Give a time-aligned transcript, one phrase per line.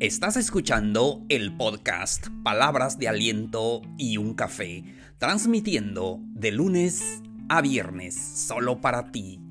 [0.00, 4.82] Estás escuchando el podcast Palabras de Aliento y un Café,
[5.18, 7.20] transmitiendo de lunes
[7.50, 9.42] a viernes solo para ti.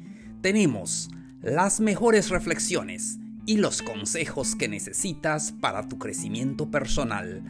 [0.41, 1.11] Tenemos
[1.43, 7.43] las mejores reflexiones y los consejos que necesitas para tu crecimiento personal.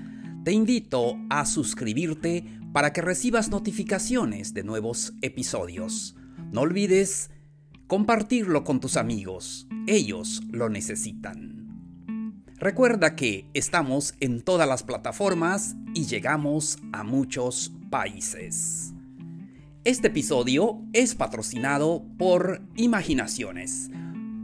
[0.44, 2.44] Te invito a suscribirte
[2.74, 6.18] para que recibas notificaciones de nuevos episodios.
[6.52, 7.32] No olvides
[7.88, 11.59] compartirlo con tus amigos, ellos lo necesitan.
[12.60, 18.94] Recuerda que estamos en todas las plataformas y llegamos a muchos países.
[19.86, 23.90] Este episodio es patrocinado por Imaginaciones,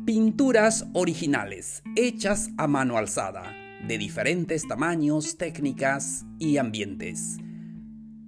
[0.05, 3.53] pinturas originales hechas a mano alzada,
[3.85, 7.35] de diferentes tamaños, técnicas y ambientes.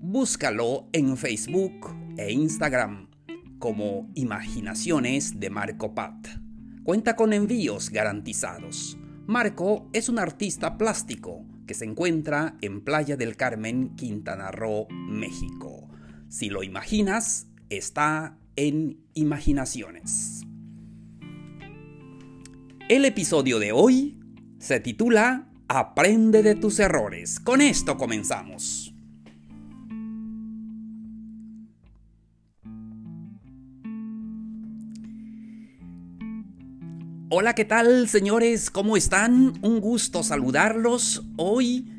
[0.02, 3.08] Búscalo en Facebook e Instagram
[3.58, 6.28] como Imaginaciones de Marco Pat.
[6.84, 8.98] Cuenta con envíos garantizados.
[9.28, 15.90] Marco es un artista plástico que se encuentra en Playa del Carmen, Quintana Roo, México.
[16.30, 20.44] Si lo imaginas, está en Imaginaciones.
[22.88, 24.18] El episodio de hoy
[24.60, 27.42] se titula Aprende de tus errores.
[27.42, 28.97] Con esto comenzamos.
[37.30, 38.70] Hola, ¿qué tal señores?
[38.70, 39.60] ¿Cómo están?
[39.62, 41.26] Un gusto saludarlos.
[41.36, 41.92] Hoy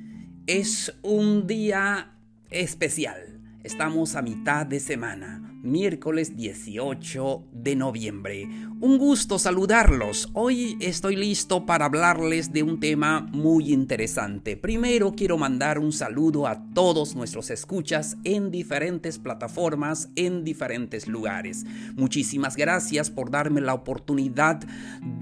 [0.46, 2.14] es un día
[2.48, 3.38] especial.
[3.62, 8.48] Estamos a mitad de semana miércoles 18 de noviembre.
[8.80, 10.28] Un gusto saludarlos.
[10.32, 14.56] Hoy estoy listo para hablarles de un tema muy interesante.
[14.56, 21.64] Primero quiero mandar un saludo a todos nuestros escuchas en diferentes plataformas, en diferentes lugares.
[21.96, 24.60] Muchísimas gracias por darme la oportunidad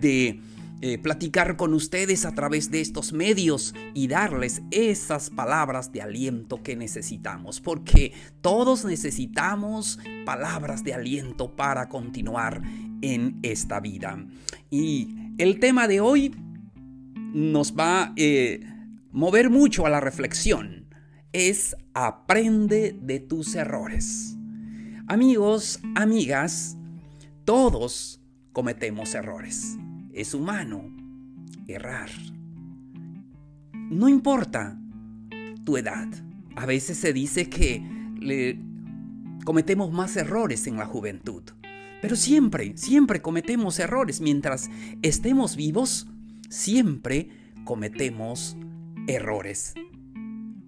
[0.01, 0.41] de
[0.83, 6.63] eh, platicar con ustedes a través de estos medios y darles esas palabras de aliento
[6.63, 8.13] que necesitamos, porque
[8.43, 12.61] todos necesitamos palabras de aliento para continuar
[13.01, 14.23] en esta vida.
[14.71, 16.35] Y el tema de hoy
[17.33, 18.61] nos va a eh,
[19.13, 20.95] mover mucho a la reflexión.
[21.33, 24.37] Es aprende de tus errores.
[25.07, 26.77] Amigos, amigas,
[27.47, 28.21] todos
[28.53, 29.79] cometemos errores
[30.17, 30.91] es humano
[31.69, 32.11] errar.
[33.91, 34.81] No importa
[35.65, 36.09] tu edad.
[36.57, 38.59] A veces se dice que
[39.45, 41.43] cometemos más errores en la juventud.
[42.01, 44.21] Pero siempre, siempre cometemos errores.
[44.21, 44.71] Mientras
[45.03, 46.09] estemos vivos,
[46.49, 47.29] siempre
[47.65, 48.57] cometemos
[49.07, 49.75] errores.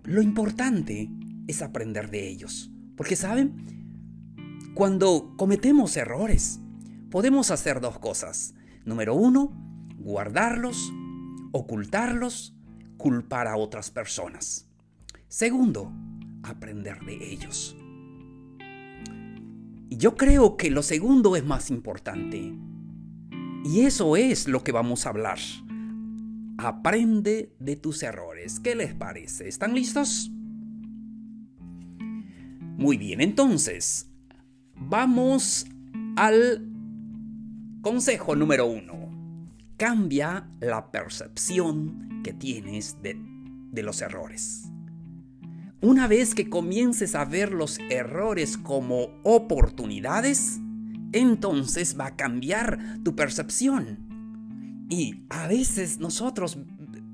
[0.04, 1.10] Lo importante
[1.46, 2.70] es aprender de ellos.
[2.96, 3.54] Porque, ¿saben?
[4.74, 6.60] Cuando cometemos errores,
[7.10, 8.54] podemos hacer dos cosas.
[8.88, 9.52] Número uno,
[9.98, 10.90] guardarlos,
[11.52, 12.56] ocultarlos,
[12.96, 14.66] culpar a otras personas.
[15.28, 15.92] Segundo,
[16.42, 17.76] aprender de ellos.
[19.90, 22.54] Yo creo que lo segundo es más importante.
[23.62, 25.38] Y eso es lo que vamos a hablar.
[26.56, 28.58] Aprende de tus errores.
[28.58, 29.48] ¿Qué les parece?
[29.48, 30.30] ¿Están listos?
[32.78, 34.10] Muy bien, entonces,
[34.74, 35.66] vamos
[36.16, 36.67] al
[37.90, 39.08] Consejo número uno.
[39.78, 43.18] Cambia la percepción que tienes de,
[43.82, 44.64] los errores.
[45.80, 50.60] Una vez que comiences a ver los errores como oportunidades,
[51.12, 54.86] entonces va a cambiar tu percepción.
[54.90, 56.58] Y a veces nosotros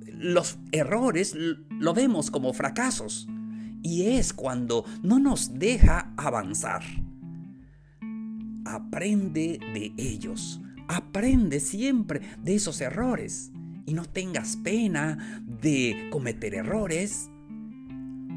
[0.09, 1.37] los errores
[1.71, 3.29] lo vemos como fracasos.
[3.81, 6.83] Y es cuando no nos deja avanzar
[8.65, 10.61] aprende de ellos.
[10.89, 13.53] Aprende siempre de esos errores
[13.87, 17.31] y no tengas pena de cometer errores.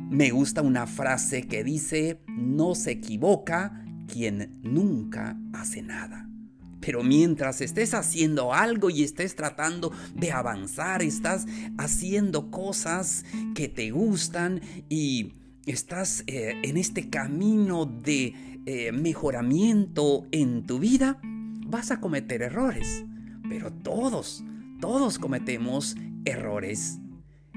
[0.09, 6.29] Me gusta una frase que dice, no se equivoca quien nunca hace nada.
[6.79, 11.45] Pero mientras estés haciendo algo y estés tratando de avanzar, estás
[11.77, 13.25] haciendo cosas
[13.56, 15.33] que te gustan y
[15.65, 23.05] estás eh, en este camino de eh, mejoramiento en tu vida, vas a cometer errores.
[23.47, 24.43] Pero todos,
[24.81, 26.99] todos cometemos errores.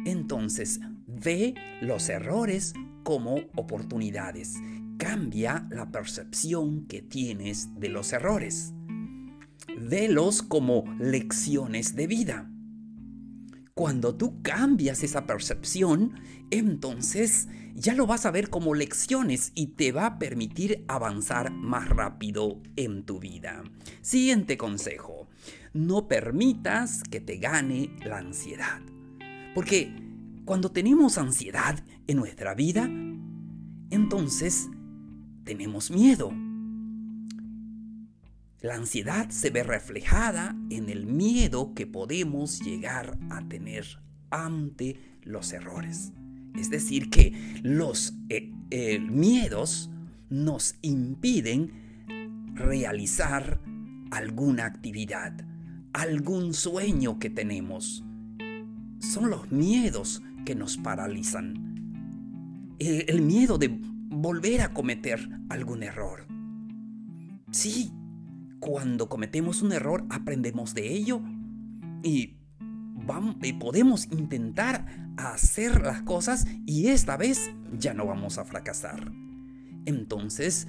[0.07, 0.79] Entonces,
[1.09, 4.55] ve los errores como oportunidades.
[4.99, 8.73] Cambia la percepción que tienes de los errores.
[9.81, 12.49] Velos como lecciones de vida.
[13.75, 16.13] Cuando tú cambias esa percepción,
[16.53, 21.89] entonces ya lo vas a ver como lecciones y te va a permitir avanzar más
[21.89, 23.63] rápido en tu vida.
[24.03, 25.29] Siguiente consejo,
[25.73, 28.81] no permitas que te gane la ansiedad.
[29.55, 29.93] Porque
[30.45, 32.89] cuando tenemos ansiedad en nuestra vida,
[33.91, 34.69] entonces
[35.45, 36.33] tenemos miedo.
[38.61, 43.87] La ansiedad se ve reflejada en el miedo que podemos llegar a tener
[44.31, 46.13] ante los errores.
[46.57, 49.91] Es decir, que los eh, eh, miedos
[50.29, 51.73] nos impiden
[52.55, 53.61] realizar
[54.11, 55.33] alguna actividad,
[55.93, 58.05] algún sueño que tenemos.
[58.99, 61.67] Son los miedos que nos paralizan.
[62.79, 66.27] el miedo de volver a cometer algún error.
[67.51, 67.93] Sí,
[68.61, 71.23] cuando cometemos un error aprendemos de ello
[72.03, 72.37] y,
[73.11, 74.87] vamos, podemos intentar
[75.17, 79.13] hacer las cosas y esta vez ya no vamos a fracasar.
[79.85, 80.69] Entonces,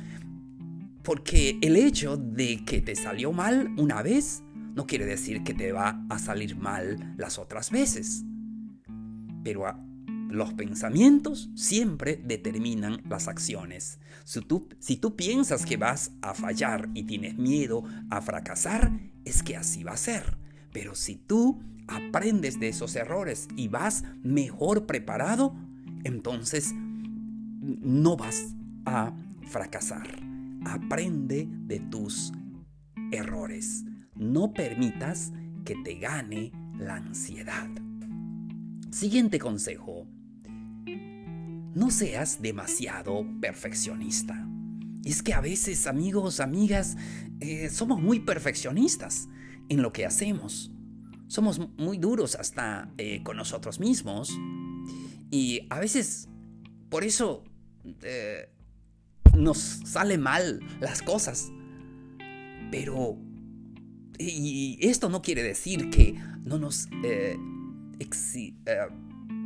[1.04, 4.44] porque el hecho de que te salió mal una vez
[4.76, 8.24] no quiere decir que te va a salir mal las otras veces.
[9.44, 9.66] Pero
[10.30, 14.00] los pensamientos siempre determinan las acciones.
[14.24, 18.92] Si tú, si tú, piensas que vas a fallar y tienes miedo a fracasar,
[19.26, 20.38] es que así va a ser.
[20.72, 21.62] Pero si tú
[21.92, 25.56] aprendes de esos errores y vas mejor preparado,
[26.04, 28.56] entonces no vas
[28.86, 29.14] a
[29.48, 30.08] fracasar.
[30.66, 32.32] Aprende de tus
[33.12, 33.84] errores.
[34.16, 35.34] No permitas
[35.66, 37.70] que te gane la ansiedad.
[38.92, 40.08] Siguiente consejo
[41.74, 44.48] no seas demasiado perfeccionista.
[45.06, 46.98] Es que a veces, amigos, amigas,
[47.40, 49.30] eh, somos muy perfeccionistas
[49.70, 50.72] en lo que hacemos.
[51.32, 54.38] Somos muy duros hasta eh, con nosotros mismos.
[55.30, 56.28] Y a veces,
[56.90, 57.46] por eso,
[58.02, 58.50] eh,
[59.38, 61.50] nos sale mal las cosas.
[62.70, 63.18] Pero,
[64.20, 66.90] esto no quiere decir que no nos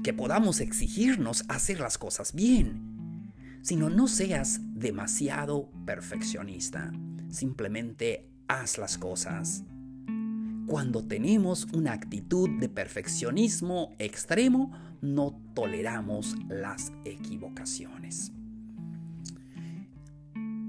[0.04, 3.32] que podamos exigirnos hacer las cosas bien,
[3.62, 6.92] sino no seas demasiado perfeccionista.
[7.30, 9.64] Simplemente haz las cosas.
[10.68, 14.72] Cuando tenemos una actitud de perfeccionismo extremo,
[15.02, 18.32] no toleramos las equivocaciones.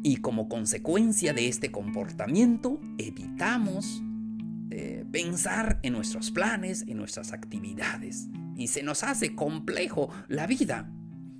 [0.03, 4.03] Y como consecuencia de este comportamiento, evitamos
[4.71, 10.93] eh, pensar en nuestros planes, en nuestras actividades y se nos hace complejo la vida.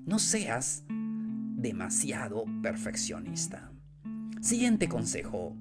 [0.07, 3.71] No seas demasiado perfeccionista.
[4.41, 5.57] Siguiente consejo.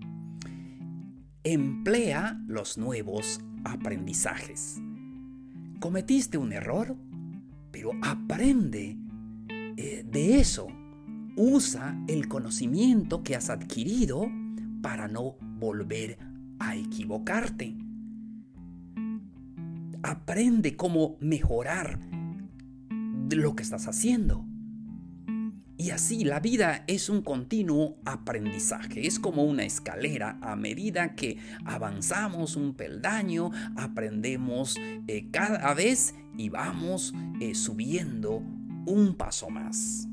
[1.46, 4.82] Emplea los nuevos aprendizajes.
[5.80, 6.98] Cometiste un error,
[7.72, 8.98] pero aprende
[9.78, 10.68] eh, de eso.
[11.38, 14.30] Usa el conocimiento que has adquirido
[14.82, 16.18] para no volver
[16.60, 17.78] a equivocarte
[20.06, 22.00] aprende cómo mejorar
[23.32, 24.46] lo que estás haciendo.
[25.78, 30.38] Y así la vida es un continuo aprendizaje, es como una escalera.
[30.42, 34.78] A medida que avanzamos un peldaño, aprendemos
[35.08, 38.42] eh, cada vez y vamos eh, subiendo
[38.86, 40.08] un paso más.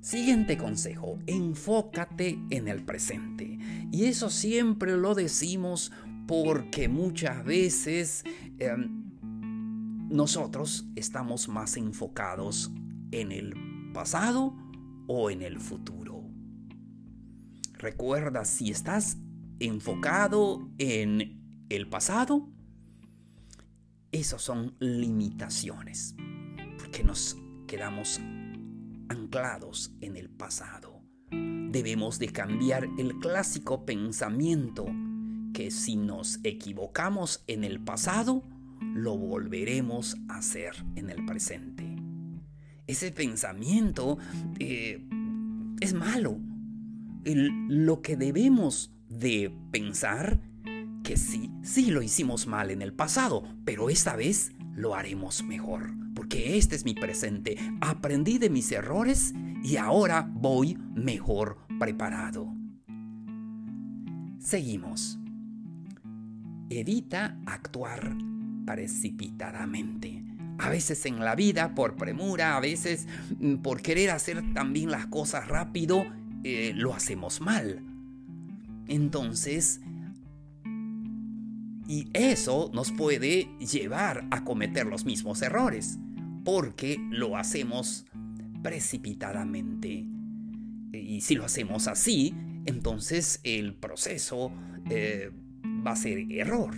[0.00, 3.58] Siguiente consejo, enfócate en el presente.
[3.92, 5.92] Y eso siempre lo decimos
[6.26, 8.24] porque muchas veces
[8.58, 9.10] em,
[10.08, 12.72] nosotros estamos más enfocados
[13.10, 13.54] en el
[13.92, 14.54] pasado
[15.12, 16.22] o en el futuro.
[17.72, 19.18] Recuerda, si estás
[19.58, 22.48] enfocado en el pasado,
[24.12, 26.14] esas son limitaciones,
[26.78, 27.36] porque nos
[27.66, 28.20] quedamos
[29.08, 31.02] anclados en el pasado.
[31.32, 34.86] Debemos de cambiar el clásico pensamiento
[35.52, 38.44] que si nos equivocamos en el pasado,
[38.80, 41.89] lo volveremos a hacer en el presente.
[42.90, 44.18] Ese pensamiento
[44.58, 45.06] eh,
[45.80, 46.40] es malo.
[47.24, 50.40] lo que debemos de pensar
[51.04, 55.92] que sí, sí lo hicimos mal en el pasado, pero esta vez lo haremos mejor,
[56.16, 57.56] porque este es mi presente.
[57.80, 62.52] Aprendí de mis errores y ahora voy mejor preparado.
[64.40, 65.16] Seguimos.
[66.70, 68.16] Evita actuar
[68.66, 70.29] precipitadamente.
[70.60, 73.06] A veces en la vida por premura, a veces
[73.38, 76.04] mm, por querer hacer también las cosas rápido,
[76.44, 77.82] eh, lo hacemos mal.
[78.86, 79.80] Entonces,
[81.88, 85.98] y eso nos puede llevar a cometer los mismos errores,
[86.44, 88.04] porque lo hacemos
[88.62, 90.04] precipitadamente.
[90.92, 92.34] Y si lo hacemos así,
[92.66, 94.52] entonces el proceso
[94.90, 95.30] eh,
[95.86, 96.74] va a ser error.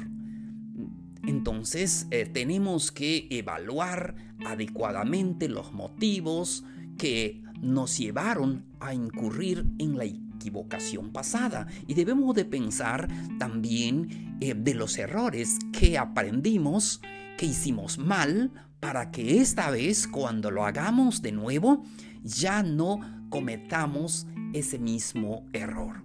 [1.27, 6.65] Entonces eh, tenemos que evaluar adecuadamente los motivos
[6.99, 11.67] que nos llevaron a incurrir en la equivocación pasada.
[11.87, 17.01] Y debemos de pensar también eh, de los errores que aprendimos,
[17.39, 18.51] que hicimos mal,
[18.81, 21.85] para que esta vez cuando lo hagamos de nuevo
[22.25, 22.99] ya no
[23.31, 26.03] cometamos ese mismo error.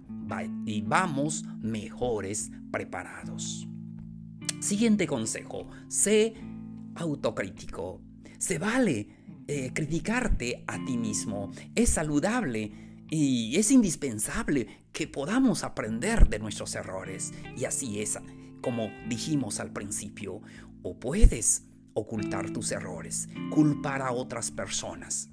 [0.66, 3.66] Y vamos mejores preparados.
[4.60, 6.34] Siguiente consejo, sé
[6.96, 8.00] autocrítico.
[8.38, 9.08] Se vale
[9.46, 11.50] eh, criticarte a ti mismo.
[11.74, 12.72] Es saludable
[13.10, 17.32] y es indispensable que podamos aprender de nuestros errores.
[17.56, 18.18] Y así es,
[18.60, 20.42] como dijimos al principio,
[20.82, 25.30] o puedes ocultar tus errores, culpar a otras personas,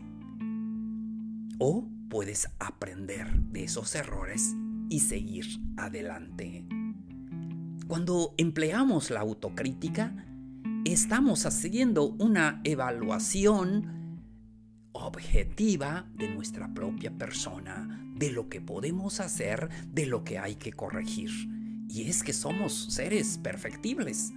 [1.60, 4.55] o puedes aprender de esos errores
[4.89, 5.46] y seguir
[5.77, 6.65] adelante.
[7.88, 10.25] Cuando empleamos la autocrítica,
[10.86, 14.24] estamos haciendo una evaluación
[14.92, 20.74] objetiva de nuestra propia persona, de lo que podemos hacer, de lo que hay que
[20.74, 21.30] corregir.
[21.88, 24.34] Y es que somos seres perfectibles.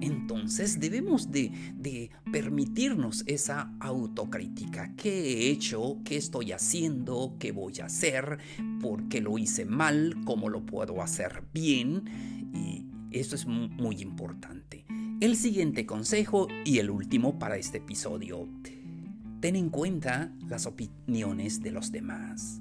[0.00, 4.94] Entonces debemos de, permitirnos esa autocrítica.
[4.96, 5.98] ¿Qué he hecho?
[6.04, 7.36] ¿Qué estoy haciendo?
[7.38, 8.38] ¿Qué voy a hacer?
[8.80, 10.14] ¿Por qué lo hice mal?
[10.24, 12.37] ¿Cómo lo puedo hacer bien?
[12.52, 14.84] Y esto es muy importante.
[15.20, 18.48] El siguiente consejo y el último para este episodio.
[19.40, 22.60] Ten en cuenta las opiniones de los demás.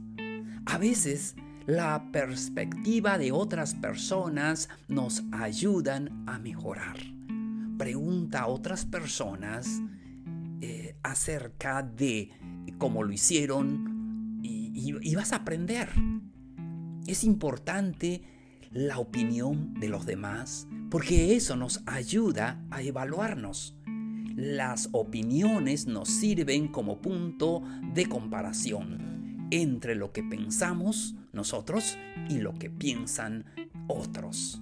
[0.65, 6.97] A veces la perspectiva de otras personas nos ayudan a mejorar.
[7.77, 9.81] Pregunta a otras personas
[10.61, 12.31] eh, acerca de
[12.77, 15.89] cómo lo hicieron y vas a aprender.
[17.05, 18.21] Es importante
[18.71, 23.75] la opinión de los demás, porque eso nos ayuda a evaluarnos.
[24.35, 31.97] Las opiniones nos sirven como punto de comparación entre lo que pensamos nosotros
[32.29, 33.45] y lo que piensan
[33.87, 34.61] otros.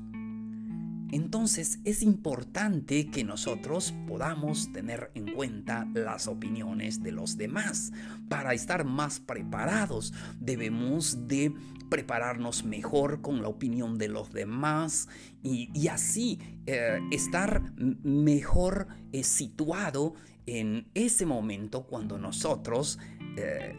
[1.16, 7.94] Entonces es importante que nosotros podamos tener en cuenta las opiniones de los demás.
[8.28, 11.54] Para estar más preparados debemos de
[11.90, 15.08] prepararnos mejor con la opinión de los demás
[15.42, 23.00] y, así eh, estar mejor eh, situado en ese momento cuando nosotros
[23.38, 23.74] eh,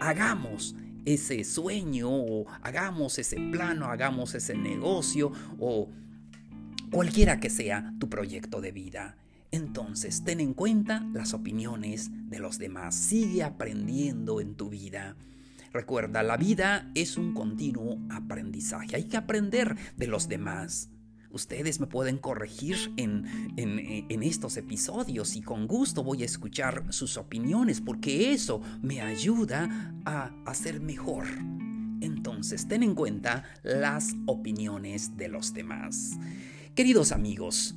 [0.00, 5.88] hagamos ese sueño o hagamos ese plano, hagamos ese negocio o
[6.90, 9.16] cualquiera que sea tu proyecto de vida.
[9.50, 12.94] Entonces, ten en cuenta las opiniones de los demás.
[12.94, 15.16] Sigue aprendiendo en tu vida.
[15.72, 18.96] Recuerda, la vida es un continuo aprendizaje.
[18.96, 20.90] Hay que aprender de los demás.
[21.30, 23.26] Ustedes me pueden corregir en,
[23.56, 29.94] en, estos episodios y con gusto voy a escuchar sus opiniones porque eso me ayuda
[30.06, 31.26] a hacer mejor.
[32.00, 36.18] Entonces, ten en cuenta las opiniones de los demás.
[36.78, 37.74] Queridos amigos,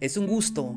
[0.00, 0.76] es un gusto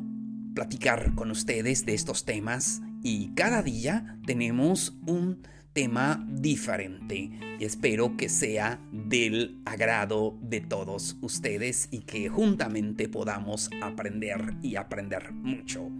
[0.54, 8.28] platicar con ustedes de estos temas y cada día tenemos un tema diferente espero que
[8.28, 15.90] sea del agrado de todos ustedes y que juntamente podamos aprender y aprender mucho.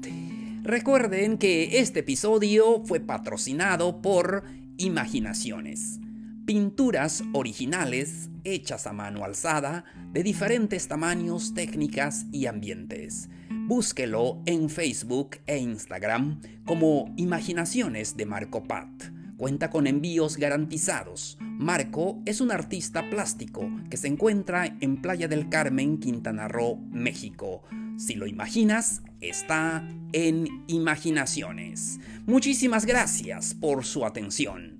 [0.63, 4.45] Recuerden que este episodio fue patrocinado por
[4.77, 5.99] Imaginaciones,
[6.47, 13.29] pinturas originales hechas a mano alzada de diferentes tamaños, técnicas y ambientes.
[13.67, 18.89] Búsquelo en Facebook e Instagram como Imaginaciones de Marco Pat.
[19.37, 21.37] Cuenta con envíos garantizados.
[21.41, 27.63] Marco es un artista plástico que se encuentra en Playa del Carmen, Quintana Roo, México.
[27.97, 31.99] Si lo imaginas, está en Imaginaciones.
[32.27, 34.79] Muchísimas gracias por su atención.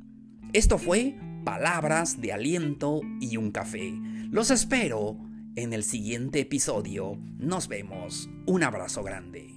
[0.53, 3.93] Esto fue Palabras de Aliento y un Café.
[4.31, 5.17] Los espero
[5.57, 7.19] en el siguiente episodio.
[7.39, 8.31] Nos vemos.
[8.47, 9.52] Un abrazo grande.